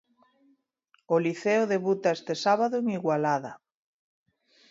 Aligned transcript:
O 1.13 1.15
Liceo 1.25 1.63
debuta 1.73 2.15
este 2.17 2.33
sábado 2.45 2.75
en 2.81 2.85
Igualada. 2.97 3.53